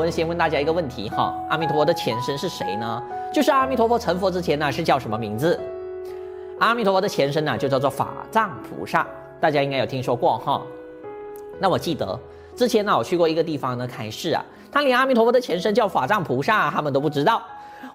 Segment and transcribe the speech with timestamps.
[0.00, 3.02] 我先问大家一个问题哈，阿弥陀佛的前身是谁呢？
[3.34, 5.60] 就是阿弥陀佛成佛之前呢，是叫什么名字？
[6.58, 9.06] 阿弥陀佛的前身呢，就叫做法藏菩萨，
[9.38, 10.62] 大家应该有听说过哈。
[11.58, 12.18] 那我记得
[12.56, 14.42] 之前呢，我去过一个地方呢开示啊，
[14.72, 17.42] 他连阿弥陀佛的前身叫法藏菩萨，他们都不知道。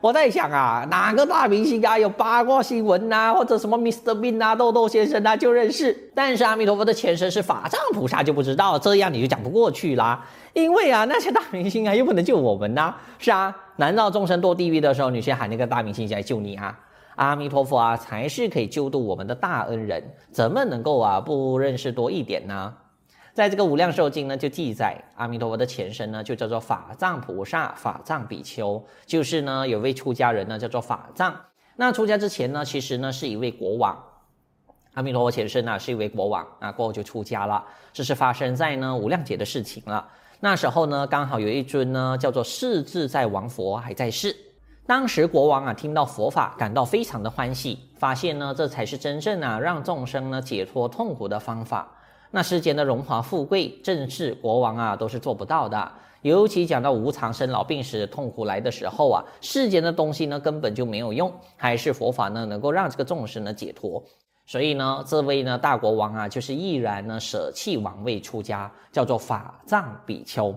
[0.02, 4.14] 我在想啊，哪个大明星啊，有八卦新闻呐、或者什么 Mr.
[4.16, 10.26] Bean 啊、豆豆先生啊就认识，但是阿弥陀佛的前身是法藏菩萨就不知道，这样你就讲不过去啦。
[10.54, 16.78] 因为啊，那些大明星啊又不能救我们呐、是啊，难道众生堕地狱的时候，你去喊那个大明星来救你啊？
[17.16, 22.74] 阿弥陀佛啊，才是可以救度我们的大恩人，怎么能够啊不认识多一点呢？
[23.36, 31.36] 在这个《无量寿经》呢，就记载阿弥陀佛的前身呢，就叫做法藏菩萨、法藏比丘，就是呢有位出家人呢，叫做法藏。
[31.76, 34.02] 那出家之前呢，其实呢是一位国王。
[34.94, 37.62] 阿弥陀佛前身呢是一位国王，那过后就出家了。
[37.92, 40.08] 这是发生在呢无量劫的事情了。
[40.40, 44.34] 那时候呢，刚好有一尊呢叫做势至在王佛还在世。
[44.88, 51.92] 当时国王啊听到佛法，感到非常的欢喜，发现呢这才是真正啊让众生呢解脱痛苦的方法。
[52.36, 55.90] 那世间的荣华富贵，正是国王啊都是做不到的。
[56.22, 64.04] 尤其讲到无常、生老病死、痛苦来的时候啊，世间的东西呢根本就没有用，还是佛法呢能够让这个众生呢解脱。
[64.46, 70.54] 所以呢，这位呢大国王啊，就是毅然呢舍弃王位出家，叫做法藏比丘。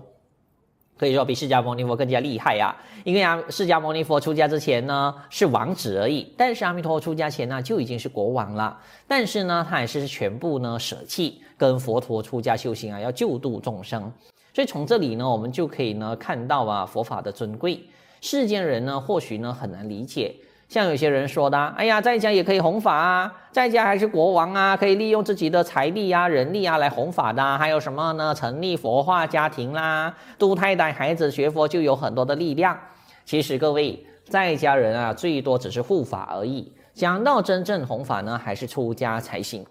[0.99, 8.77] 可以说比释迦牟尼佛更加厉害啊，因为啊，释迦牟尼佛出家之前呢是王子而已，但是阿弥陀佛出家前呢就已经是国王了。
[9.07, 14.11] 但是呢，他也是全部呢舍弃，跟佛陀出家修行啊，要救度众生。
[14.53, 17.79] 所以从这里呢，我们就可以呢看到啊佛法的尊贵。
[18.19, 20.35] 世间人呢或许呢很难理解。
[20.69, 27.57] 像有些人说的，哎呀，在家也可以弘法啊，在家还是国王啊，可以利用自己的财力啊、人力啊来弘法的。
[27.57, 28.35] 还有什么呢？
[28.35, 32.79] 成立佛化家庭啦，都太太孩子学佛就有很多的力量。
[33.25, 36.71] 其实各位，在家人啊，最多只是护法而已。
[36.93, 39.65] 讲到真正弘法呢，还是出家才行。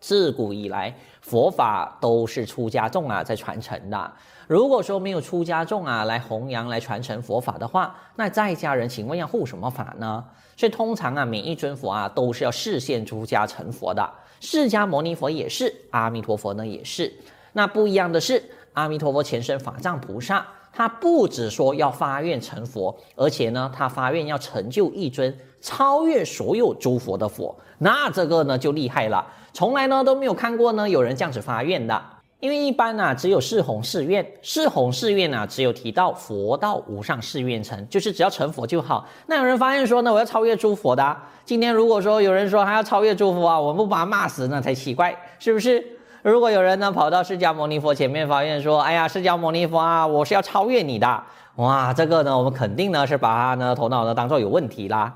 [0.00, 4.12] 自古以来，佛法都是出家众啊在传承的。
[4.46, 10.24] 如果说没有出家众啊来弘扬、来传承佛法的话，那在家人请问要护什么法呢？
[10.56, 14.08] 所以通常啊，每一尊佛啊都是要示现出家成佛的。
[14.40, 17.12] 释迦牟尼佛也是，阿弥陀佛呢也是。
[17.54, 18.42] 那不一样的是，
[18.74, 27.54] 阿弥陀佛前身法藏菩萨，他不只说要发愿成佛，而且呢，他发愿要成就一尊超越所有诸佛的佛。
[27.78, 31.98] 那这个呢就厉害了，从来呢都没有看过呢有人这样子发愿的。
[32.40, 39.06] 因为一般呢、啊，只有四弘誓愿，四弘誓愿呢，只有提到佛道无上誓愿成，就是只要成佛就好。
[39.26, 41.16] 那有人发愿说呢，我要超越诸佛的、
[41.46, 45.82] 今天如果说有人说还要超越诸佛啊，我们不把他骂死那才奇怪，是不是？
[46.20, 51.22] 如果有人呢跑到释迦牟尼佛前面发愿说，哎呀，释迦牟尼佛啊，我是要超越你的，
[51.56, 55.10] 哇，这个呢，我们肯定呢是把他呢头脑呢当做有问题啦。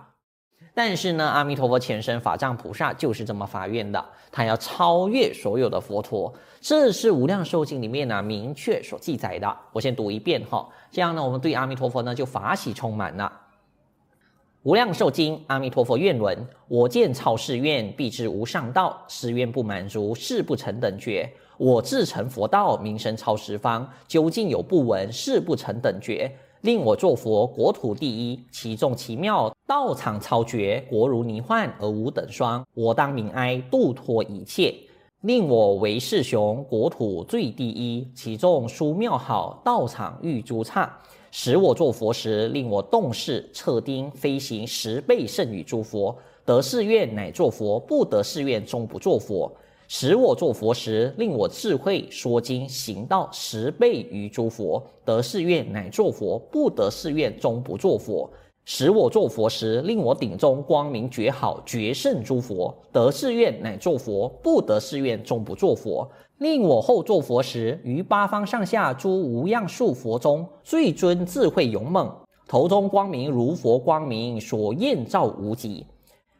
[0.72, 9.56] 但是呢，阿弥陀佛前身法藏菩萨就是这么发愿的，他要超越所有的佛陀，这是《无量寿经》里面呢明确所记载的。
[9.72, 13.30] 我先读一遍哈，这样呢，我们对阿弥陀佛呢就法喜充满了。
[14.62, 16.36] 《无量寿经》阿弥陀佛愿文：
[16.68, 21.30] 我见超世愿，必至无上道；世愿不满足，誓不成等觉。
[21.56, 26.30] 我自成佛道，名声超十方，究竟有不闻，誓不成等觉。
[26.62, 32.62] 令我作佛，国土第一，其众奇妙，道场超绝，国如泥幻而无等双。
[32.74, 34.74] 我当名哀，度脱一切。
[35.22, 40.94] 令我为世雄，国土最第一，其众殊妙好，道场愈诸刹。
[41.30, 46.14] 使我作佛时，令我动视彻丁飞行十倍胜于诸佛。
[46.44, 49.50] 得誓愿乃作佛，不得誓愿终不作佛。
[49.92, 58.30] 使我作佛时，令我智慧说经行道十倍于诸佛，得誓愿乃作佛，不得誓愿终不作佛。
[58.64, 66.08] 使我作佛时，令我顶中光明绝好，绝胜诸佛，得誓愿乃作佛，不得誓愿终不作佛。
[66.38, 72.08] 令我后作佛时，于八方上下诸无量数佛中，最尊智慧勇猛，
[72.46, 75.84] 头中光明如佛光明，所焰照无极。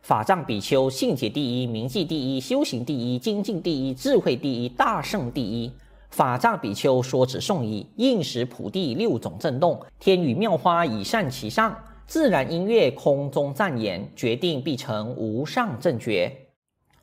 [0.02, 5.70] 法藏比丘信解第一，名记第一，修行第一，精进第一，智慧第一，大圣第一。
[6.08, 11.76] 法藏比丘说此颂已，应时普地六种震动，天雨妙花以善其上，
[12.06, 16.35] 自然音乐空中赞言，决定必成无上正觉。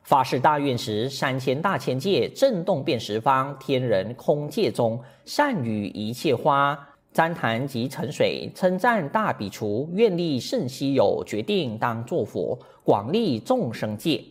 [0.02, 6.87] 发誓大愿时，三千大千界震动遍十方，天人空界中，善与一切花。
[7.18, 14.22] 旃檀及沉水，称赞大比丘，愿力甚稀有，决定当作佛，广利众生界。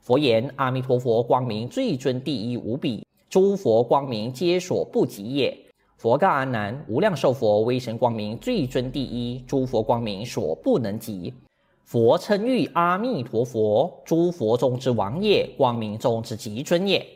[0.00, 5.56] 佛言：阿弥陀佛光明最尊第一无比，诸佛光明皆所不及也。
[5.96, 11.32] 佛告阿难：无量寿佛威神光明最尊第一，诸佛光明所不能及。
[11.84, 17.06] 佛称誉阿弥陀佛，诸佛中之王也，光明中之极尊也。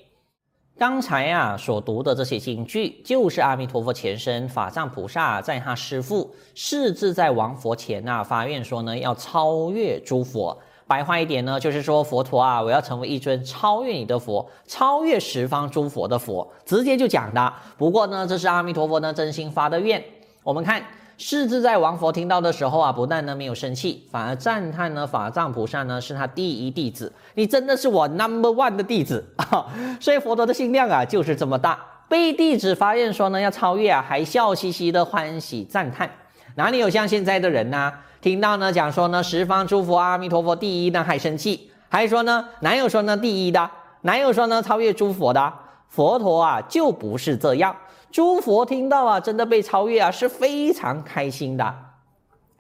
[0.78, 10.56] 刚才啊所读的这些经句，就是阿弥陀佛前身法藏菩萨在他师父势自在王佛前啊发愿说呢，要超越诸佛。
[10.86, 17.52] 白话一点呢，就是说佛陀啊，我要成为一尊超越你的佛，超越十方诸佛的佛，直接就讲的。
[17.78, 20.02] 不过呢，这是阿弥陀佛呢真心发的愿。
[20.44, 20.80] 我们看
[21.18, 29.66] 世自在王佛听到的时候啊，不但呢没有生气，反而赞叹呢法藏菩萨呢是他第一弟子，你真的是我 number one 的弟子啊！
[29.98, 36.10] 所以佛陀的心量啊就是这么大，被弟子发愿说呢要超越啊，还笑嘻嘻的欢喜赞叹，
[36.56, 37.90] 哪里有像现在的人呢？
[38.20, 43.70] 听到呢，讲说呢，十方诸佛阿弥陀佛第一呢，还生气，还说呢，哪有说呢第一的，
[44.02, 45.50] 哪有说呢超越诸佛的？
[45.88, 47.74] 佛陀啊，就不是这样。
[48.16, 51.74] 诸佛听到啊，真的被超越啊，是非常开心的。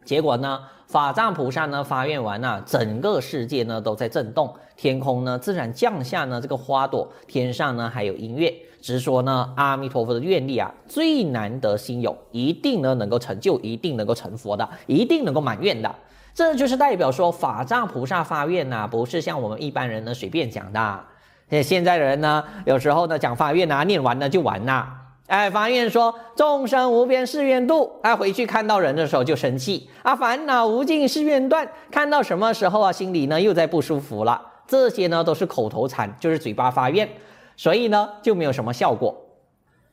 [0.04, 8.54] 结果呢，法藏菩萨呢发愿完啊，整个世界呢都在震动，天空呢自然降下呢这个花朵，天上呢还有音乐。
[8.82, 15.90] 直说呢，阿弥陀佛的愿力啊，最难得心有，一定呢能够成就，一定能够成佛的，一定能够满愿的。
[16.34, 21.00] 这就是代表说，法藏菩萨发愿呐、啊，不是像我们一般人呢随便讲的。
[21.62, 24.86] 现在的人呢，有时候呢讲发愿啊，念完了就完了。
[25.26, 34.40] 哎，发愿说众生无边誓愿度，哎，回去看到人的时候就生气啊，烦恼无尽誓愿断，看到什么时候啊，心里呢又在不舒服了。
[34.68, 37.08] 这些呢都是口头禅，就是嘴巴发愿。
[37.56, 39.16] 所以呢，就没有什么效果。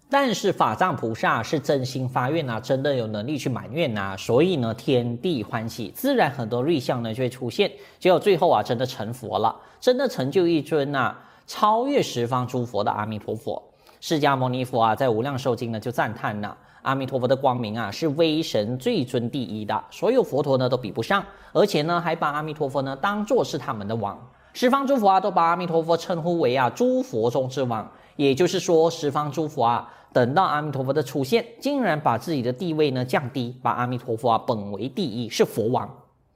[0.10, 4.16] 但是法藏菩萨是真心发愿啊，真的有能力去满愿呐。
[4.16, 7.72] 所以呢，天地欢喜，自然很多瑞相呢就会出现。
[8.00, 11.16] 结果最后啊，真的成佛了，真的成就一尊呐、
[11.48, 13.60] 超越十方诸佛的阿弥陀佛。
[14.06, 21.24] 释迦牟尼佛啊，在无量寿经呢就赞叹呐，阿弥陀佛的光明啊，是威神最尊第一的，所有佛陀呢都比不上，
[21.54, 24.20] 而且呢，还把阿弥陀佛呢当作是他们的王。
[24.52, 35.90] 十方诸佛啊，都把阿弥陀佛称呼为啊诸佛中之王，也就是说，十方诸佛啊，等到阿弥陀佛的出现，竟然把自己的地位呢降低，把阿弥陀佛啊本为第一，是佛王。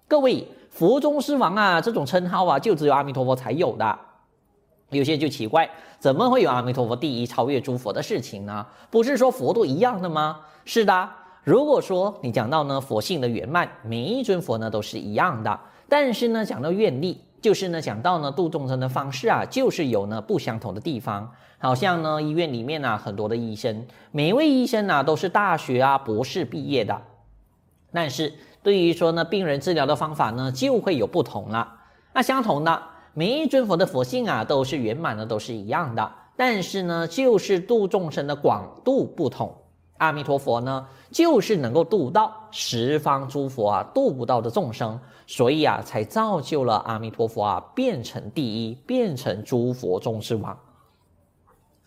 [0.08, 4.00] 各位，佛中之王啊，这种称号啊，就只有阿弥陀佛才有的。
[4.90, 5.70] 有些就奇怪，
[6.00, 8.66] 怎么会有阿弥陀佛第一超越诸佛的事情呢？
[8.90, 10.40] 不是说佛都一样的吗？
[10.66, 11.10] 是的，
[11.44, 17.22] 如果说你讲到呢佛性的圆满，每一尊佛呢都是一样的，但是呢讲到愿力。
[17.40, 21.32] 就是呢，讲到呢度众生的方式啊，就是有呢不相同的地方。
[21.60, 27.00] 好像呢医院里面啊很多的医生，每一位医生啊都是大学啊博士毕业的，
[27.94, 31.76] 但是对于说呢病人治疗的方法呢就会有不同了。
[32.12, 32.82] 那相同的
[33.18, 39.52] 每一尊佛的佛性啊都是圆满的，都是一样的，但是呢就是度众生的广度不同。
[39.98, 50.56] 阿弥陀佛呢，就是能够度到十方诸佛啊度不到的众生，所以啊，才造就了阿弥陀佛啊变成第一，变成诸佛中之王。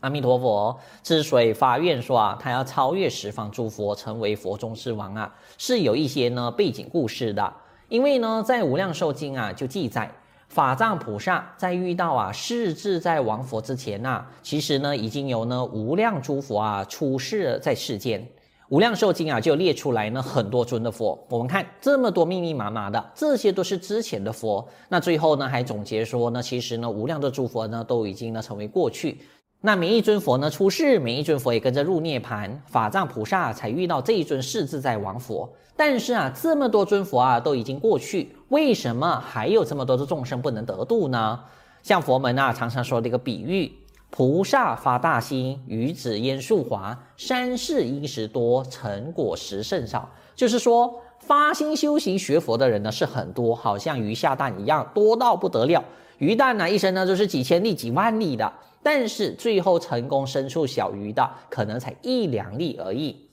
[0.01, 7.55] 阿弥陀佛之所以发愿说啊，他要超越十方诸佛，成为佛中之王啊，是有一些呢背景故事的。
[7.89, 10.13] 因为呢，在无量寿经啊就记载。
[10.51, 18.27] 法藏菩萨在遇到啊世自在王佛之前呐、其实呢已经有呢无量诸佛啊出世在世间。
[18.69, 24.69] 无量寿经啊就列出来呢很多尊的佛，我们看这么多密密麻麻的，这些都是之前的佛。
[24.89, 29.19] 那最后呢还总结说呢，其实呢无量的诸佛呢都已经呢成为过去。
[29.63, 35.47] 那每一尊佛呢出世，每一尊佛也跟着入涅槃，法藏菩萨才遇到这一尊世自在王佛。
[35.77, 41.39] 但是啊，这么多尊佛啊都已经过去，为什么还有这么多的众生不能得度呢？
[41.83, 43.71] 像佛门啊常常说的一个比喻：
[44.09, 50.09] 菩萨发大心，鱼子焉数华；山势因时多，成果实甚少。
[50.35, 55.85] 就是说，发心修行学佛的人呢是很多，好像鱼下蛋一样，多到不得了。
[56.17, 58.51] 鱼蛋呢一生呢就是几千粒、几万粒的。
[58.83, 63.29] 但是最后成功生出小鱼的，可能才一两粒而已。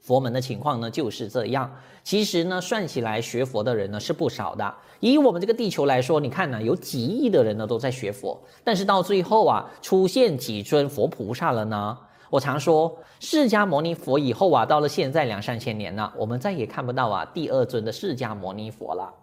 [0.00, 1.70] 佛门的情况呢就是这样。
[2.02, 4.74] 其实呢，算起来学佛的人呢是不少的。
[4.98, 11.96] 以我们这个地球来说，你看呢，有几亿的人呢都在学佛，但是到最后啊，出现几尊佛菩萨了呢？
[12.30, 19.14] 我常说，释迦牟尼佛以后啊，到了现在两三千年了，我们再也看不到啊第二尊的释迦牟尼佛了。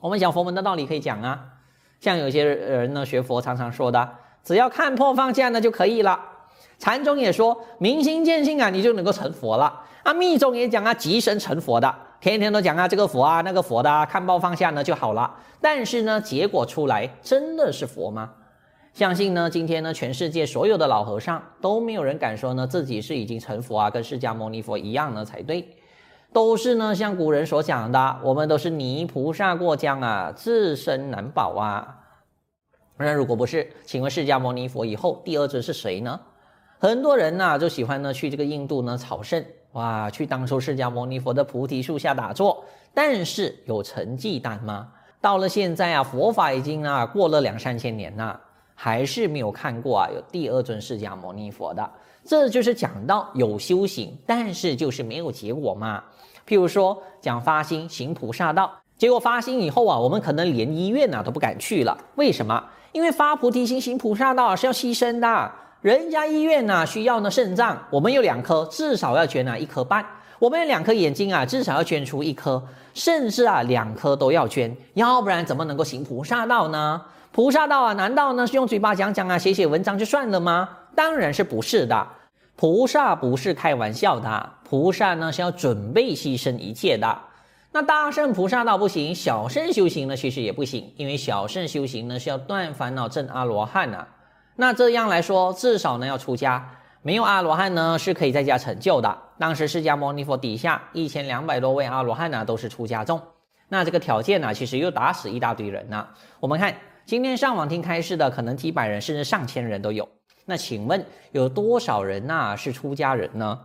[0.00, 1.44] 我们讲佛门的道理可以讲啊，
[2.00, 4.10] 像有些人呢学佛常常说的。
[4.46, 6.18] 只要看破放下呢就可以了。
[6.78, 9.82] 禅宗也说明心见性啊，你就能够成佛了。
[10.04, 15.34] 啊，密宗也讲啊，即生成佛的，天天都讲啊，这个佛啊，那个佛的，啊看破放下呢就好了。
[15.60, 18.30] 但是呢，结果出来真的是佛吗？
[18.92, 25.68] 相信呢，今天呢，全世界所有的老和尚都没有人敢说呢自己是已经成佛啊，跟释迦牟尼佛一样呢才对，
[26.32, 32.05] 都是呢像古人所讲的，我们都是泥菩萨过江啊，自身难保啊。
[32.98, 36.18] 那如果不是，请问释迦牟尼佛以后第二尊是谁呢？
[36.78, 44.88] 很多人呐就喜欢呢去这个印度呢朝圣，哇，去当初释迦牟尼佛的菩提树下打坐，但是有成绩单吗？
[45.20, 48.40] 到了现在啊，佛法已经啊过了两三千年了。
[48.78, 51.90] 还是没有看过啊，有第二尊释迦牟尼佛的，
[52.22, 56.04] 这就是讲到有修行，但是就是没有结果嘛。
[56.46, 61.96] 譬如说讲发心行菩萨道，结果发心以后啊，我们可能连医院呐、都不敢去了。
[62.16, 62.62] 为什么？
[62.96, 70.02] 因为发菩提心行菩萨道啊是要牺牲的，人家医院呐、需要呢肾脏，我们有两颗，至少要捐啊一颗半；
[70.38, 72.62] 我们有两颗眼睛啊，至少要捐出一颗，
[72.94, 77.02] 甚至啊两颗都要捐，要不然怎么能够行菩萨道呢？
[77.32, 80.66] 菩萨道啊，难道呢是用嘴巴讲讲啊，写写文章就算了吗？
[80.94, 82.06] 当然是不是的。
[82.56, 87.14] 菩萨不是开玩笑的，菩萨呢是要准备牺牲一切的。
[87.76, 94.08] 那大乘菩萨道不行，小乘修行呢其实也不行，因为小乘修行呢是要断烦恼证阿罗汉啊。
[94.54, 96.70] 那这样来说，至少呢要出家，
[97.02, 99.18] 没有阿罗汉呢是可以在家成就的。
[99.38, 103.20] 当时释迦牟尼佛底下一千两百多位阿罗汉呢都是出家众，
[103.68, 106.08] 那这个条件呢其实又打死一大堆人呢。
[106.40, 106.74] 我们看。
[107.04, 110.08] 今天上网听开示的可能几百人甚至上千人都有，
[110.46, 113.60] 那请问有多少人呐、是出家人呢？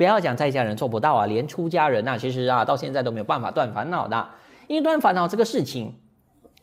[0.00, 4.28] 不要讲在家人做不到啊，连出家人呐、啊，其实啊到现在都没有办法断烦恼的。
[4.66, 5.94] 因为断烦恼这个事情，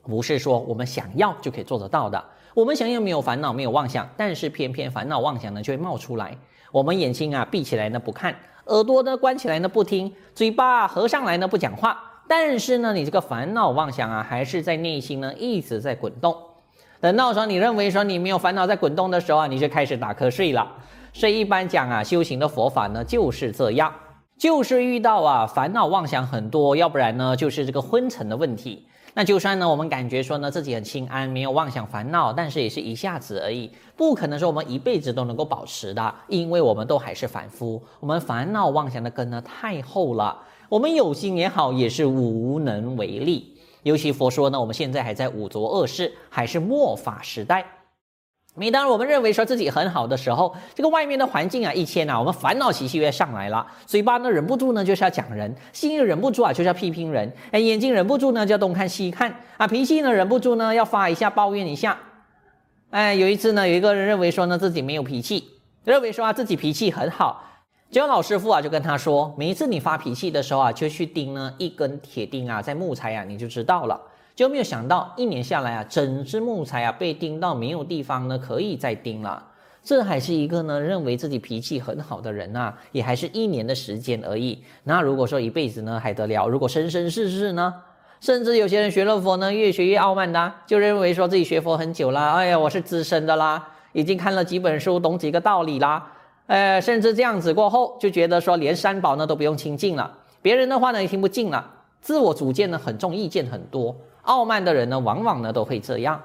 [0.02, 2.24] 不是说我们想要就可以做得到的。
[2.56, 6.36] 我们想要没有烦恼没有妄想，但是偏偏烦恼妄想呢就会冒出来。
[6.72, 12.24] 我们眼睛啊闭起来呢不看，耳朵呢关起来呢不听，嘴巴合上来呢不讲话。
[12.28, 16.36] 但是呢，你这个烦恼妄想啊，还是在内心呢一直在滚动。
[17.00, 20.68] 等到说你认为说你没有烦恼在滚动的时候啊，你就开始打瞌睡了。
[21.18, 23.92] 所以一般讲啊，修行的佛法呢就是这样，
[24.38, 28.88] 就是遇到啊烦恼妄想很多，要不然呢就是这个昏沉的问题。
[29.16, 40.38] 那就算呢我们感觉说呢自己很清安，没有妄想烦恼，但是也是一下子而已，不可能说我们一辈子都能够保持的，因为我们都还是凡夫，我们烦恼妄想的根呢太厚了。
[40.70, 43.56] 我们有心也好，也是无能为力。
[43.82, 47.66] 尤其佛说呢，我们现在还在五浊恶世，还是末法时代。
[48.60, 53.66] 每当我们认为说自己很好的时候，这个外面的环境啊一迁啊，我们烦恼习气又上来了。
[53.86, 62.00] 嘴巴呢忍不住呢就是要讲人，心又忍不住啊就是要批评人，哎，眼睛忍不住呢就要东看西看啊，脾气呢忍不住呢要发一下抱怨一下。
[62.90, 65.52] 哎，有一次呢，有一个人认为说呢自己没有脾气，
[65.84, 67.44] 认为说啊自己脾气很好。
[67.92, 74.02] 结果老师傅啊就跟他说，每一次你发脾气的时候啊，就去钉呢一根铁钉啊，在木材啊，你就知道了。
[74.38, 79.44] 就没有想到一年下来啊，整只木材啊被钉到没有地方呢可以再钉了。
[79.82, 84.64] 这还是一个呢认为自己脾气很好的人啊，也还是一年的时间而已。
[84.84, 86.48] 那如果说一辈子呢还得了？
[86.48, 87.74] 如果生生世世呢？
[88.22, 96.12] 甚至有些人学了佛呢，越学越傲慢的，就认为说自己学佛很久了，哎呀，我是资深的啦，已经看了几本书，懂几个道理啦。
[96.46, 100.12] 呃，甚至这样子过后，就觉得说连三宝呢都不用亲近了，
[100.44, 101.68] 别人的话呢也听不进了，
[102.02, 103.96] 自我主见呢很重，意见很多，
[104.28, 106.22] 傲慢的人呢往往呢都会这样。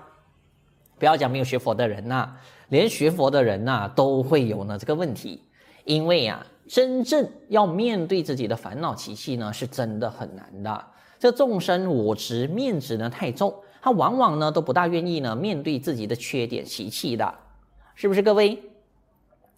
[0.98, 2.36] 不要讲没有学佛的人呐、
[2.68, 5.42] 连学佛的人呐、都会有呢这个问题，
[5.84, 10.84] 因为、啊，真正要面对自己的烦恼习气呢，是真的很难的。
[11.18, 17.34] 这众生我执面子呢太重，他往往呢都不大愿意呢面对自己的缺点习气的，
[17.96, 18.62] 是不是各位？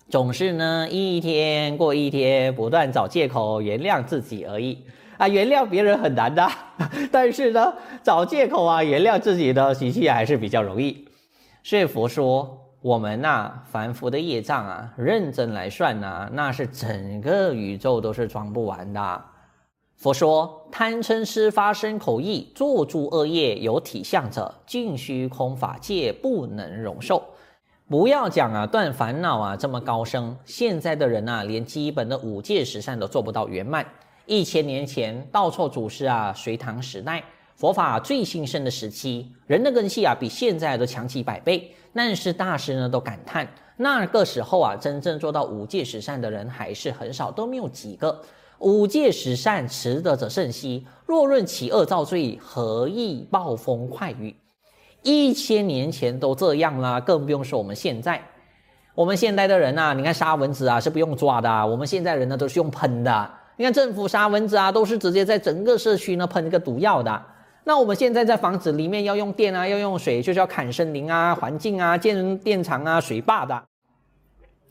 [0.08, 4.82] 总是呢，一天过一天，不断找借口原谅自己而已
[5.18, 5.28] 啊！
[5.28, 6.48] 原谅别人很难的，
[7.10, 11.06] 但是呢，找借口啊，原谅自己的习气还是比较容易。
[11.62, 19.22] 所以佛说，我们呐、凡夫的业障啊，认真来算呐、那是整个宇宙都是装不完的。
[19.96, 27.22] 佛说，贪嗔痴发身口意，作诸恶业有体相者，尽虚空法界不能容受。
[27.88, 30.36] 不要讲啊，断烦恼啊，这么高深。
[30.44, 33.86] 现在的人呐、连基本的五戒十善都做不到圆满。
[34.26, 37.22] 一千年前，道错祖师啊，隋唐时代，
[37.56, 41.70] 佛法最兴盛的时期，人的根器啊，比现在都强几百倍。
[41.92, 48.20] 但是大师呢，都感叹，那个时候啊，真正做到五戒十善的人还是很少，都没有几个。
[48.58, 50.86] 五戒十善，持得者甚稀。
[51.06, 54.34] 若论起恶造罪，何益暴风快雨？
[55.02, 58.20] 一千年前都这样啦，更不用说我们现在。
[58.94, 63.30] 我们现在的人呐、啊，你看杀蚊子啊是不用抓的，我们现在人呢都是用喷的。
[63.56, 67.22] 你看政府杀蚊子啊，都是直接在整个社区呢喷一个毒药的。
[67.62, 73.62] 那我们现在在房子里面要用电啊，要用水，就是要砍森林啊、环境啊、建电厂啊、水坝的。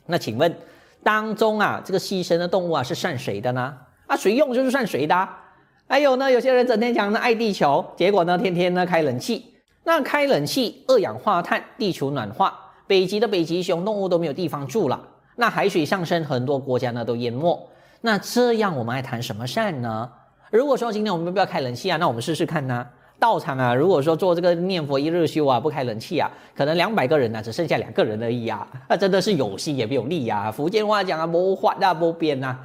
[0.05, 0.53] 那请问
[1.01, 3.73] 当中啊，这个牺牲的动物啊是算谁的呢？
[4.05, 5.29] 啊，谁用就是算谁的。
[5.87, 9.45] 还有呢，有些人整天讲呢爱地球，结果呢天天呢开冷气，
[9.85, 12.53] 那开冷气二氧化碳，地球暖化，
[12.85, 15.01] 北极的北极熊动物都没有地方住了。
[15.35, 17.57] 那海水上升，很多国家呢都淹没。
[18.05, 20.11] 那这样我们还谈什么善呢？
[20.51, 22.85] 如果说今天我们不要开冷气啊，那我们试试看呢？
[23.17, 30.51] 道场啊，如果说做这个念佛一日修啊，不开冷气啊，可能两百个人呢、啊，只剩下两个人而已啊，那真的是有心也没有力呀、啊。
[30.51, 32.59] 福建话讲啊，无法啊，无边呐。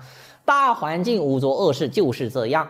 [0.44, 2.66] 大环境五浊恶世就是这样。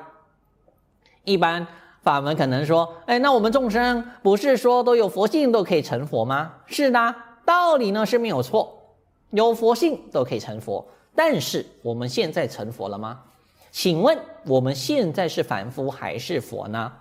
[1.24, 1.66] 一般
[2.02, 6.52] 法门可能说，哎，那我们众生不是说都有佛性都可以成佛吗？
[6.66, 7.14] 是的，
[7.46, 8.78] 道理呢是没有错，
[9.30, 10.86] 有佛性都可以成佛。
[11.18, 13.18] 但是我们现在成佛了吗？
[13.72, 16.92] 请问我们现在是凡夫还是佛呢？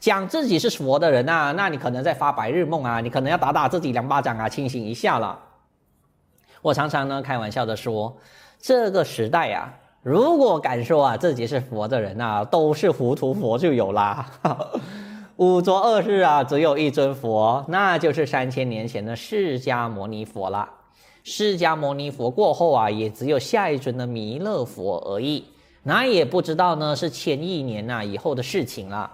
[0.00, 5.38] 讲自己是佛的人啊，那你可能在发白日梦啊，你可能要打打自己两巴掌啊，清醒一下了。
[6.62, 8.18] 我常常呢开玩笑的说，
[8.58, 9.72] 这个时代啊，
[10.02, 14.26] 如果敢说啊自己是佛的人啊，都是糊涂佛就有啦。
[15.38, 20.68] 五浊恶世啊，只有一尊佛，那就是三千年前的释迦牟尼佛了。
[21.22, 25.44] 释迦牟尼佛过后啊，也只有下一尊的弥勒佛而已。
[25.82, 29.10] 那也不知道呢，是千亿年呐、以后的事情了。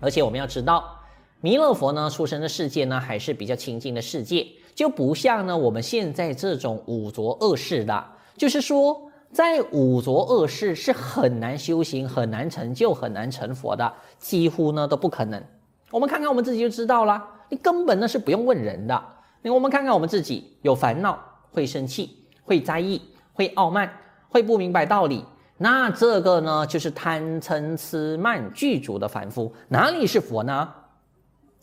[0.00, 1.00] 而且我们要知道，
[1.40, 8.04] 弥勒佛呢出生的世界呢还是比较清净的世界，就不像呢我们现在这种五浊恶世的。
[8.36, 9.00] 就是说，
[9.32, 15.42] 在五浊恶世是很难修行、很难成就、很难成佛的，几乎呢都不可能。
[15.90, 19.04] 我们看看我们自己就知道了，你根本呢是不用问人的。
[19.46, 21.18] 那我们看看我们自己，有烦恼，
[21.52, 22.98] 会生气，会在意，
[23.34, 23.86] 会傲慢，
[24.30, 25.22] 会不明白道理。
[25.58, 30.66] 那这个呢，就是贪嗔痴慢具足的凡夫，哪里是佛呢？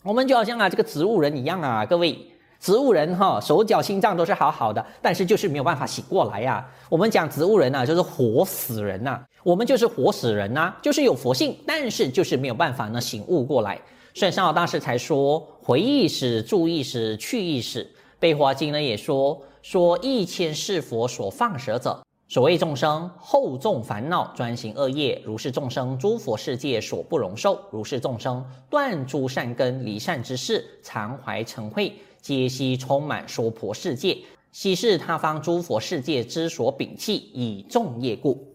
[0.04, 2.16] 我们就好像啊这个植物人一样啊，各位
[2.60, 6.70] 植物人哈，手脚心脏都是好好的，但是就是没有办法醒过来呀、啊。
[6.88, 13.76] 我们讲植物人啊，就是活死人呐、啊，我们就是活死人呐、啊，就是有佛性，但是就是没有办法呢醒悟过来。
[14.14, 17.88] 所以上老大师才说，回忆时、注意时、去意识。
[18.18, 22.02] 悲华经呢也说，说一千是佛所放舍者。
[22.28, 34.18] 所谓众生厚重烦恼，专行恶业，如是众生诸佛世界所不容受；如是众生断诸善根，离善之事，常怀嗔恚，皆悉充满娑婆世界，
[34.50, 38.48] 悉是他方诸佛世界之所摒弃，以重业故。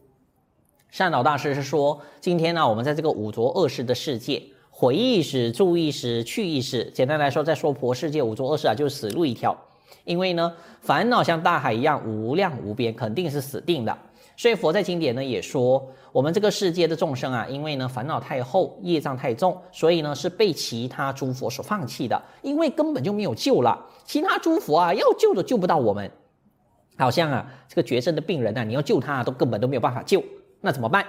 [0.89, 4.41] 善导大师是说，今天呢，我们在这个五浊恶世的世界，
[4.79, 9.57] 回忆时、住忆时、去意识，简单来说，在娑婆世界五浊恶世啊，就是死路一条。
[10.03, 13.97] 因为呢，烦恼像大海一样无量无边，肯定是死定的。
[14.35, 22.21] 所以佛在经典呢也说，我们这个世界的众生啊，因为呢烦恼太厚，业障太重，所以呢是被其他诸佛所放弃的。
[22.43, 26.11] 因为根本就没有救了，其他诸佛啊要救都救不到我们。
[26.99, 30.23] 好像啊这个绝症的病人啊，你要救他都根本都没有办法救，
[30.61, 31.03] 那怎么办？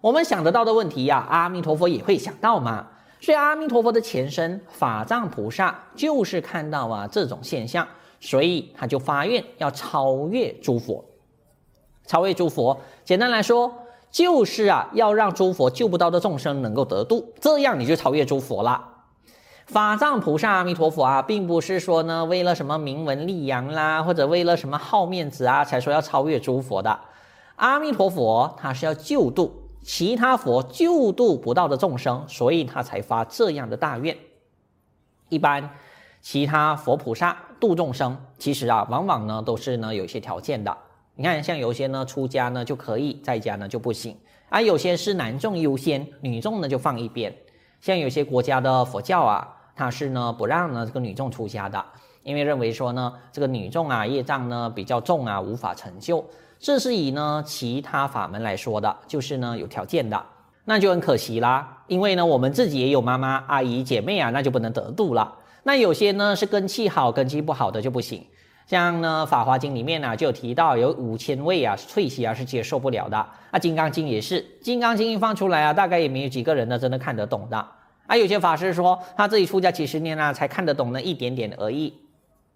[0.00, 2.86] 我们想得到的问题呀、阿弥陀佛也会想到嘛。
[3.20, 7.86] 所以阿弥陀佛的前身法藏菩萨就是看到啊这种现象。
[8.22, 11.02] 所以他就发愿要超越诸佛，
[12.06, 13.72] 超越诸佛，简单来说
[14.10, 18.88] 就是啊，要让诸佛救不到的众生能够得度，这样你就超越诸佛了。
[19.64, 27.00] 法藏菩萨阿弥陀佛啊，并不是说呢为了什么名闻利养啦，或者为了什么好面子啊，才说要超越诸佛的。
[27.56, 34.16] 阿弥陀佛他是要救度其他佛救度不到的众生，所以他才发这样的大愿。
[35.28, 35.70] 一般。
[36.22, 40.76] 其他佛菩萨度众生，其实啊，往往呢都是呢有一些条件的。
[41.14, 44.14] 你看，像有些呢出家呢就可以，在家呢就不行。
[44.50, 47.34] 而有些是男众优先，女众呢就放一边。
[47.80, 51.82] 像有些国家的佛教啊，它是呢不让呢这个女众出家的，
[52.22, 56.22] 因为认为说呢这个女众啊业障呢比较重啊，无法成就。
[56.60, 60.22] 这是以呢其他法门来说的，就是呢有条件的，
[60.66, 61.82] 那就很可惜啦。
[61.86, 65.36] 因为呢我们自己也有妈妈、阿姨、姐妹啊，那就不能得度了。
[65.62, 68.24] 那有些呢是根气好，根基不好的就不行。
[68.66, 73.16] 像呢《法华经》里面呢、啊、就有提到，有五千位啊退席啊是接受不了的。
[73.16, 77.56] 啊，《金刚经》也是，《金刚经》一放出来啊，大概也没有几个人呢真的看得懂的。
[78.06, 81.92] 啊，有些法师说他自己出家几十年啊，才看得懂那一点点而已。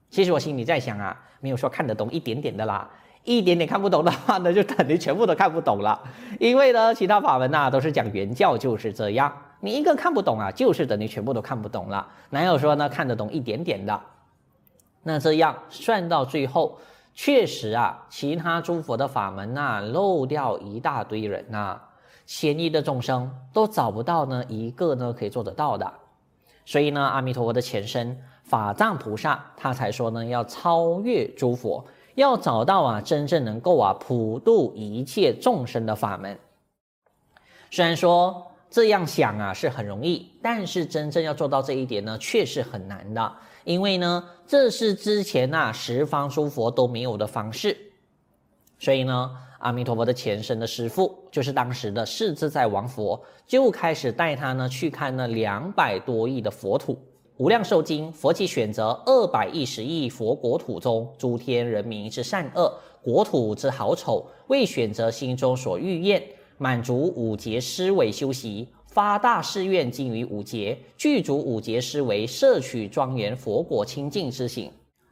[0.08, 2.88] 其实我心里在想啊，没有说看得懂一点点的啦，
[3.24, 6.00] 一点点看不懂的话呢，就等于全部都看不懂了。
[6.38, 9.32] 因为呢，其他法门呐、啊、都是讲原教就是这样。
[9.60, 12.06] 你一个看不懂啊，就是等于全部都看不懂了。
[12.30, 13.98] 哪有说呢看得懂一点点的？
[15.02, 16.78] 那这样算到最后，
[17.14, 21.88] 确实啊，其他诸佛的法门呐、漏掉一大堆人呐、啊。
[22.26, 25.92] 千亿的众生都找不到呢一个呢可以做得到的。
[26.64, 36.38] 所以呢，阿弥陀佛的前身法藏菩萨，他才说呢，要超越诸佛，要找到啊真正能够啊普度一切众生的法门。
[37.70, 43.32] 虽然说这样想啊是很容易，但是真正要做到这一点呢，却是很难的。
[43.64, 47.76] 因为呢，这是之前呐、啊、十方诸佛都没有的方式。
[48.78, 56.98] 所以呢，阿弥陀佛的前身的师父，就是当时的世自在王佛，就开始带他呢去看那两百多亿的佛土。
[57.36, 66.22] 无量寿经，佛即选择二百一十亿佛国土中，诸天人民之善恶，国土之好丑，为选择心中所欲愿，
[66.58, 74.70] 满足五劫思维修习，发大誓愿，尽于五劫，具足五劫思维，摄取庄严佛国清净之行。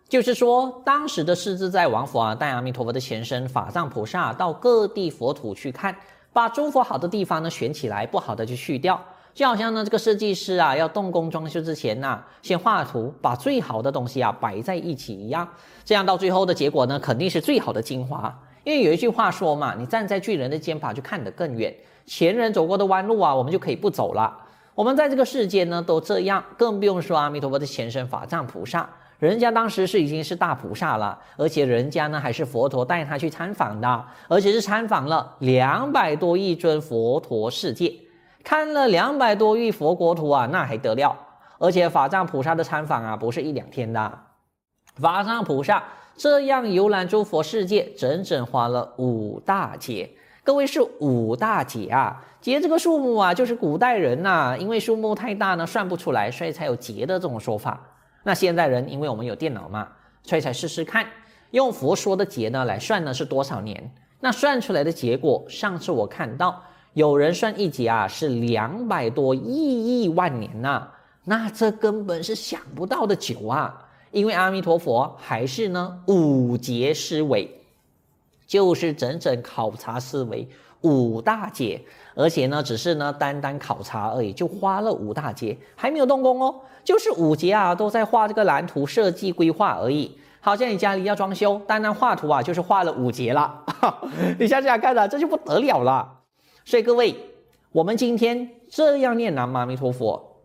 [0.08, 5.96] 就是说，当时的世自在王佛啊，带阿弥陀佛的前身法藏菩萨到各地佛土去看，
[6.32, 9.02] 把诸佛好的地方呢选起来，不好的就去掉。
[9.34, 15.48] 就好像呢，这个设计师啊，要动工装修之前呐、先画图，把最好的东西啊摆在一起一样，
[15.84, 18.38] 这样到最后的结果呢，肯定是最好的精华。
[18.64, 24.36] 因为有一句话说嘛，你站在巨人的肩膀就看得更远，前人走过的弯路啊，我们就可以不走了。
[24.74, 28.88] 我们在这个世间呢，都这样，更不用说阿弥陀佛的前身法藏菩萨。
[29.18, 37.94] 人家当时是已经是大菩萨了，而且人家呢还是佛陀带他去参访的，而且是参访了两百多亿尊佛陀世界，
[38.44, 41.16] 看了两百多亿佛国土啊，那还得了？
[41.58, 44.18] 而且法藏菩萨的参访啊，不是一两天的，
[44.96, 45.82] 法藏菩萨
[46.16, 50.10] 这样游览诸佛世界，整整花了五大劫。
[50.44, 57.80] 各位是五大劫啊，劫这个数目啊，就是古代人呐、因为数目太大呢，算不出来，所以才有劫的这种说法。
[58.24, 59.86] 那现在人，因为我们有电脑嘛，
[60.24, 61.06] 所以才试试看，
[61.52, 63.94] 用佛说的劫呢来算呢是多少年？
[64.18, 66.60] 那算出来的结果，上次我看到
[66.94, 70.88] 有人算一劫啊是两百多亿亿万年呐、
[71.24, 73.88] 那这根本是想不到的久啊！
[74.10, 77.48] 因为阿弥陀佛还是呢五劫思维，
[78.46, 80.46] 就是整整考察思维
[80.82, 81.80] 五大劫，
[82.14, 86.54] 而且呢只是呢单单考察而已，就花了五大劫，还没有动工哦。
[86.84, 90.18] 就是五劫啊，都在画这个蓝图设计规划而已。
[90.40, 93.64] 好像你家里要装修，单单画图啊，就是画了五劫了。
[94.38, 96.18] 你想想看啊，这就不得了了。
[96.64, 97.14] 所以各位，
[97.72, 100.42] 我们今天这样念南无阿弥陀佛，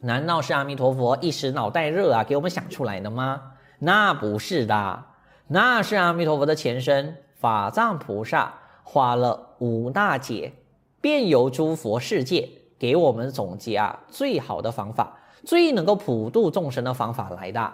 [0.00, 3.42] 难道是阿弥陀佛一时脑袋热啊，给我们想出来的吗？
[3.78, 5.04] 那不是的，
[5.46, 10.52] 那是阿弥陀佛的前身法藏菩萨花了五大劫，
[11.00, 15.14] 遍游诸佛世界，给我们总结啊最好的方法。
[15.44, 17.72] 最能够普度众生的方法来的，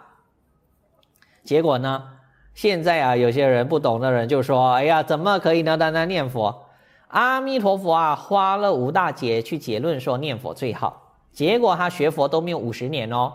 [1.42, 2.10] 结果呢？
[2.52, 5.76] 现在啊，有些人不懂的人就说：“哎呀，怎么可以呢？
[5.76, 6.63] 单单念佛，
[7.08, 11.02] 阿弥陀佛啊，花了五大劫去结论说念佛最好。
[11.32, 13.32] 结果他学佛都没有五十年哦，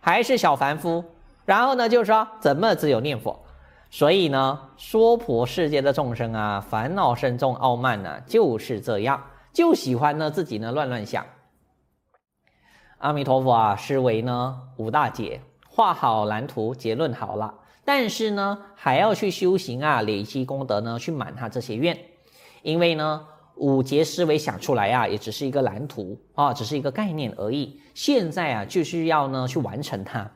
[0.00, 1.04] 还是小凡夫。
[1.44, 3.40] 然后呢，就说怎么只有念佛？
[3.88, 11.24] 所以呢，娑婆世界的众生啊，烦恼深重、傲慢呢、就是这样，就喜欢呢自己呢乱乱想。”
[12.98, 21.96] 阿弥陀佛啊，是为呢五大劫，画好蓝图，结论好了，但是呢还要去修行啊，累积功德呢，去满他这些愿。
[22.66, 23.24] 因为呢
[23.54, 27.80] 五劫思维想出来啊，也只是一个蓝图啊，只是一个概念而已。
[27.94, 30.28] 现在啊，就是要呢去完成它。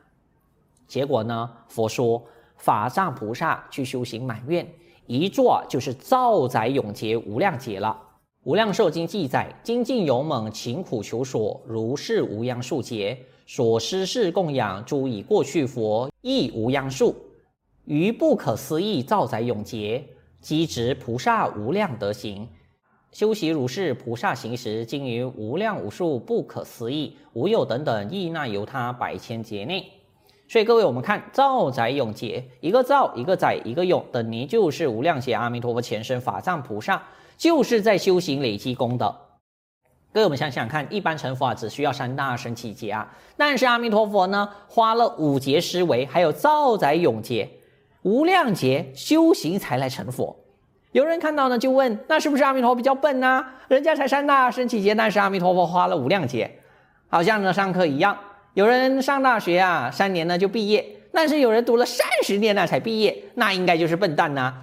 [0.87, 2.23] 结果呢，佛说
[2.55, 4.65] 法藏菩萨去修行满愿，
[5.07, 8.01] 一坐就是造载永劫无量劫了。
[8.43, 17.13] 无量寿经记载，精进勇猛，勤苦求索，如是无央数劫，所施事供养诸已过去佛，亦无央数，
[17.83, 20.03] 于不可思议造载永劫，
[20.41, 22.49] 积植菩萨无量德行，
[23.11, 29.89] 修习如是菩萨行时，经于无量无数不可思议无有等等亿那由他百千劫内。
[30.49, 37.01] 所以各位，我们看造载永劫，一个造，一个载，一个永，等于就是无量劫阿弥陀佛前身法藏菩萨。
[37.37, 39.15] 就是在修行累积功德。
[40.13, 47.49] 各位，我们想想看，一般成佛啊，只需要三大神奇劫啊，但是阿弥陀佛呢，花了五劫思维，还有造载永劫、
[48.03, 50.35] 无量劫修行才来成佛。
[50.91, 56.59] 有人看到呢，就问：那是不是阿弥陀佛比较笨呢、人家才三大升起劫，但是阿弥陀佛花了无量劫，
[57.09, 58.17] 好像呢上课一样。
[58.53, 64.53] 有人上大学啊，三年呢就毕业，但是有人读了三十年呢才毕业，那应该就是笨蛋呐、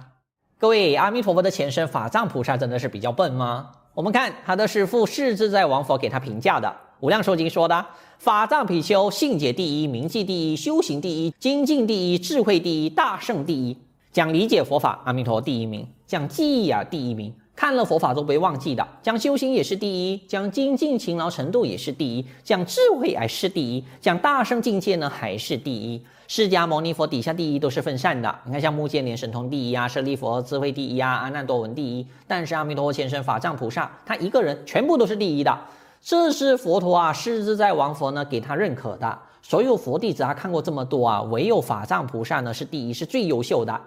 [0.59, 3.71] 各位，阿弥陀佛的前身法藏菩萨真的是比较笨吗？
[3.95, 6.67] 我们看他的师父世自在王佛给他评价的
[7.01, 7.85] 《无量寿经》说的：
[8.17, 13.77] 法藏比丘信解第一，明记第一，修行第一，精进第一，智慧第一，大圣第一。
[14.11, 18.85] 讲理解佛法，阿弥陀第一名；讲记忆啊，第一名；看了佛法都不会忘记的。
[19.01, 26.01] 讲修行也是第一，讲精进勤劳程度也是第一，讲智慧还是第一，讲大圣境界呢还是第一。
[26.27, 35.55] 释迦牟尼佛底下第一都是分散的，你看像目犍连神通第一啊，舍利佛智慧第一啊，阿难多闻第一，但是阿弥陀佛前身法藏菩萨他一个人全部都是第一的，
[36.01, 39.19] 这是佛陀啊，释自在王佛呢给他认可的。
[39.41, 43.79] 所有佛弟子啊看过这么多啊，唯有法藏菩萨呢是第一，是最优秀的。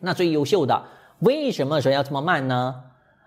[0.00, 0.82] 那最优秀的。
[1.20, 2.74] 为什么说要这么慢呢？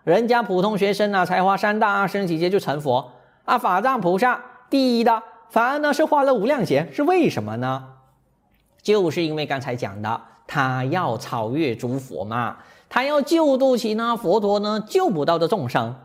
[0.03, 3.11] 人家普通学生啊，才花三大阿僧只劫就成佛
[3.45, 7.83] 啊，法藏菩萨第一的，反而呢是花了无量劫，是为什么呢？
[8.81, 12.57] 就是因为刚才讲的，他要超越诸佛嘛，
[12.87, 15.95] 他要救度起呢佛陀呢救不到的众生。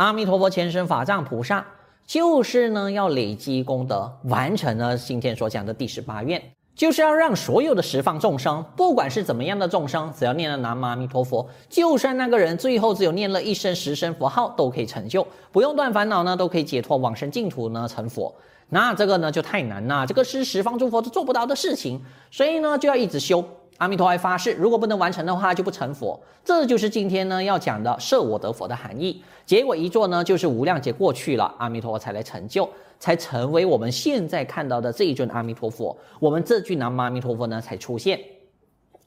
[0.00, 1.62] 阿弥陀佛前身法藏菩萨，
[2.06, 6.42] 就是呢要累积功德，完成了今天所讲的第十八愿。
[6.74, 18.34] 就是要让所有的十方众生，不管是怎么样的众生，只要念了南无阿弥陀佛，就算那个人最后只有念了一声、十声佛号，都可以成就，不用断烦恼呢，都可以解脱往生净土呢，成佛。
[18.70, 23.44] 那这个呢就太难了，这个是十方诸佛都做不到的事情，所以呢就要一直修。
[23.80, 26.20] 阿弥陀还发誓，如果不能完成的话，就不成佛。
[26.44, 29.22] 这就是今天呢要讲的设我得佛的含义。
[29.46, 32.68] 结果一做呢，就是无量劫过去了，阿弥陀佛才来成就。
[32.98, 38.20] 才成为我们现在看到的这一尊阿弥陀佛，我们这句南无阿弥陀佛呢才出现。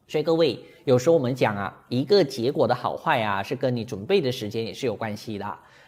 [0.07, 5.45] 所以各位，有时候我们讲啊，一个结果的好坏啊，是跟你准备的时间也是有关系的。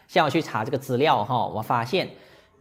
[0.07, 2.07] 像我去查这个资料哈，我发现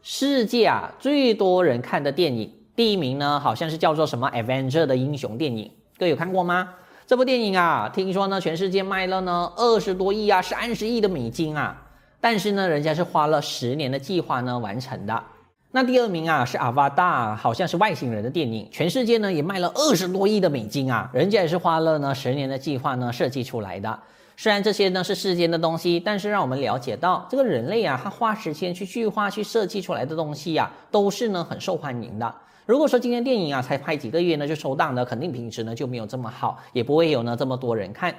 [0.01, 5.71] 世界啊最多人看的电影，第一名呢好像是叫做什么《Avenger》的英雄电影，
[6.05, 6.69] 各位有看过吗？
[7.07, 11.75] 这部电影啊，听说呢全世界卖了呢二十多亿啊，三十亿的美金啊，
[12.21, 15.25] 但是呢人家是花了十年的计划呢完成的。
[15.71, 23.99] 那第二名啊是阿瓦达，好像是外星人的电影，全世界呢也卖了二十多亿的美金啊，人家也是花了呢十年的计划呢设计出来的。
[24.37, 32.35] 虽然这些呢是世间的东西，但是让我们了解到这个人类啊，他花时间去计划去设计出来的东西呀、啊，都是呢很受欢迎的。
[32.67, 38.15] 如果说今天电影啊才拍几个月呢就收档了，肯定品质呢就没有这么好，也不会有呢这么多人看。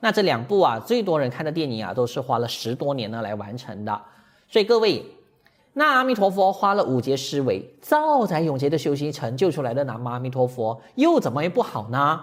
[0.00, 4.00] 那这两部啊最多人看的电影啊，都是花了十多年呢来完成的。
[4.48, 5.04] 所以各位。
[5.74, 12.20] 那阿弥陀佛花了五劫思维，造在永劫的修行成就出来的南无阿弥陀佛，又怎么会不好呢？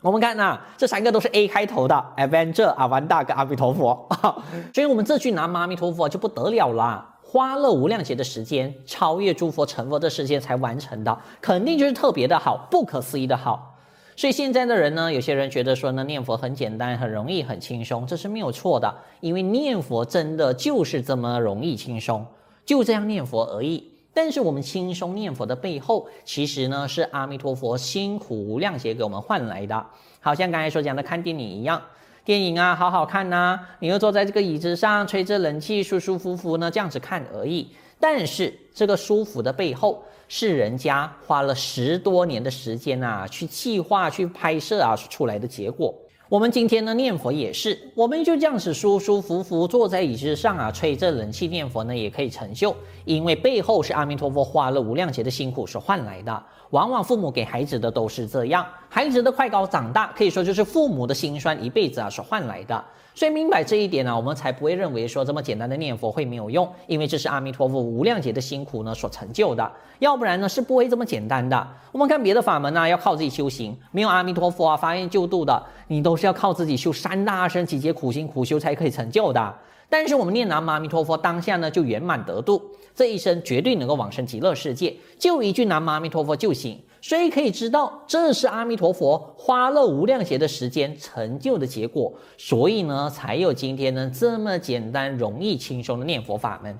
[0.00, 4.08] 我们看呐、啊，这三个都是 A 开头的，Avenger、阿完达跟阿弥陀佛，
[4.74, 13.76] 所以我们这句南无阿弥陀佛就不得了了，花了无量劫的时间，超越诸佛成佛的时间才完成的，肯定就是特别的好，不可思议的好。
[14.14, 22.24] 所以现在的人呢，有些人觉得说呢，念佛很简单、很容易、很轻松，这是没有错的，因为念佛真的就是这么容易轻松。
[22.64, 29.84] 就这样念佛而已，但是我们轻松念佛的背后，其实呢是阿弥陀佛辛苦无量劫给我们换来的。
[30.20, 31.82] 好像刚才所讲的看电影一样，
[32.24, 37.68] 电影啊好好看呐、你又坐在这个椅子上吹着冷气，舒舒服服呢这样子看而已。
[38.00, 45.94] 但是这个舒服的背后，是人家花了十多年的时间啊，去计划、去拍摄啊出来的结果。
[46.34, 56.42] 我们今天呢念佛也是，我们就这样子舒舒服服坐在椅子上啊，吹着冷气念佛呢，也可以成就，因为背后是阿弥陀佛花了无量劫的辛苦所换来的。
[56.70, 62.84] 往往父母给孩子的都是这样，孩子的快高长大，可以说就是父母的辛酸一辈子啊所换来的。
[63.14, 71.66] 所以明白这一点呢、我们才不会认为说这么简单的念佛会没有用，因为这是阿弥陀佛无量劫的辛苦呢所成就的，要不然呢是不会这么简单的。
[71.92, 79.54] 我们看别的法门啊，要靠自己修行，没有阿弥陀佛啊发愿救度的，你都是要靠自己修三大阿僧只劫苦行苦修才可以成就的。
[79.88, 82.60] 但是我们念南无阿弥陀佛，当下呢就圆满得度，
[82.96, 86.82] 这一生绝对能够往生极乐世界，就一句南无阿弥陀佛就行。
[87.06, 96.78] 所以可以知道，这是阿弥陀佛花了无量劫的时间成就的结果，所以呢才有今天呢这么简单、容易、轻松的念佛法门。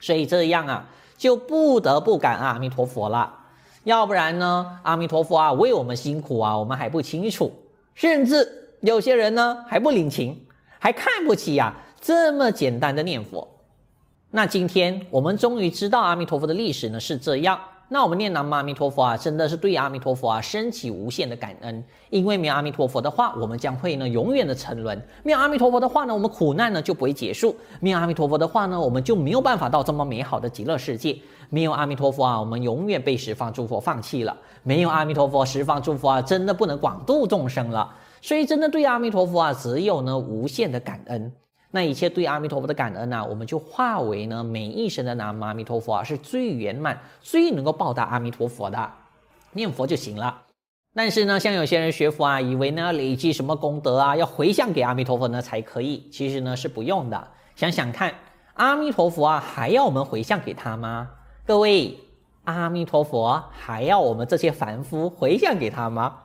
[0.00, 3.32] 所以这样啊，就不得不感恩阿弥陀佛了。
[3.84, 7.52] 要不然呢，阿弥陀佛啊为我们辛苦啊，我们还不清楚，
[7.94, 10.46] 甚至有些人呢还不领情，
[10.80, 13.46] 还看不起呀、这么简单的念佛，
[14.32, 17.60] 那今天我们终于知道阿弥陀佛的历史呢是这样。
[17.92, 21.84] 那我们念南无阿弥陀佛啊，真的是对阿弥陀佛啊升起无限的感恩。
[22.08, 31.18] 因为没有阿弥陀佛的话，我们将会呢永远的沉沦；没有阿弥陀佛的话呢，我们苦难呢就不会结束；没有阿弥陀佛的话呢，我们就没有办法到这么美好的极乐世界。
[31.50, 34.34] 没有阿弥陀佛啊，我们永远被十方诸佛放弃了。
[34.62, 37.94] 没有阿弥陀佛，十方诸佛啊，真的不能广度众生了。
[38.22, 41.30] 所以，真的对阿弥陀佛啊，只有呢无限的感恩。
[41.74, 48.92] 那一切对阿弥陀佛的感恩呢、我们就化为呢每一生的南无阿弥陀佛啊，是最圆满、最能够报答阿弥陀佛的
[49.52, 50.42] 念佛就行了。
[50.94, 56.06] 但是呢，像有些人学佛啊，以为呢累积什么功德啊，要回向给阿弥陀佛呢才可以。
[56.12, 57.28] 其实呢是不用的。
[57.56, 58.12] 想想看，
[58.52, 61.08] 阿弥陀佛啊，还要我们回向给他吗？
[61.46, 61.96] 各位，
[62.44, 66.18] 阿弥陀佛还要我们这些凡夫回向给他吗？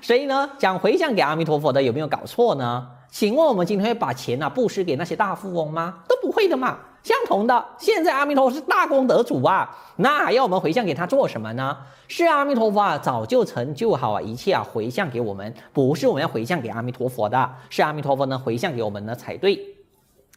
[0.00, 2.88] 所以呢，讲回向给阿弥陀佛的有没有搞错呢？
[3.14, 6.02] 请问我们今天会把钱呐布施给那些大富翁吗？
[6.08, 6.76] 都不会的嘛。
[7.04, 11.76] 相同的，现在阿弥陀佛是大功德主啊，那还要我们回向给他做什么呢？
[12.08, 19.60] 是阿弥陀佛啊，早就成就好啊，一切啊回向给我们，不是我们要回向给阿弥陀佛的，是阿弥陀佛呢回向给我们呢才对。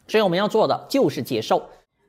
[0.07, 1.59] 所以我们要做的就是接受。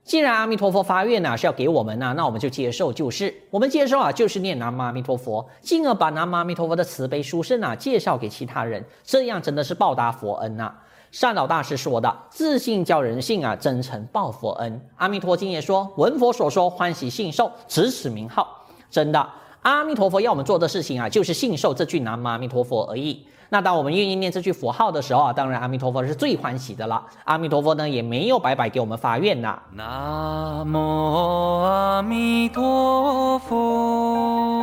[0.09, 3.43] 既然阿弥陀佛发愿呢是要给我们呢，那我们就接受就是。
[3.51, 10.73] 我们接受啊，就是念南无阿弥陀佛，进而把南无阿弥陀佛的慈悲殊胜啊介绍给其他人，这样真的是报答佛恩呐。
[11.13, 19.29] 善导大师说的：“自信教人信啊，真诚报佛恩。”阿弥陀经也说：“闻佛所说，欢喜信受，执此名号。”真的，
[19.61, 23.27] 阿弥陀佛要我们做的事情啊，就是信受这句南无阿弥陀佛而已。
[23.49, 27.03] 那当我们愿意念这句佛号的时候啊，当然阿弥陀佛是最欢喜的了。
[27.25, 29.59] 阿弥陀佛呢，也没有白白给我们发愿呐。
[29.73, 34.59] 南无阿弥陀佛。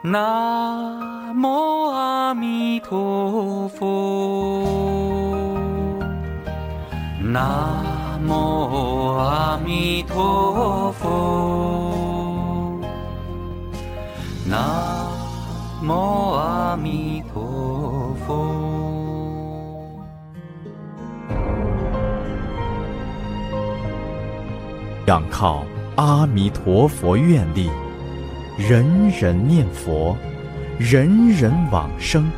[0.00, 4.64] 南无阿弥陀佛，
[7.20, 7.42] 南
[8.22, 11.67] 无阿弥陀佛，
[25.08, 25.64] 仰靠
[25.96, 27.70] 阿弥陀佛愿力。
[28.58, 30.14] 人人念佛，
[30.78, 32.30] 人人往生，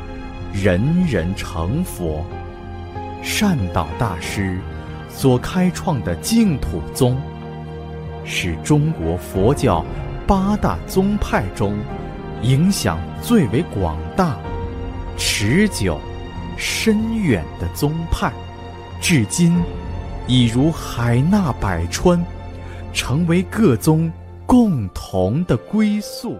[0.52, 2.24] 人人成佛。
[3.24, 4.60] 善导大师
[5.08, 7.20] 所开创的净土宗，
[8.24, 9.84] 是中国佛教
[10.24, 11.76] 八大宗派中
[12.42, 14.38] 影响最为广大、
[15.16, 15.98] 持久、
[16.56, 18.32] 深远的宗派，
[19.00, 19.60] 至今
[20.28, 22.24] 已如海纳百川，
[22.92, 24.10] 成为各宗
[24.46, 26.36] 共同的归宿。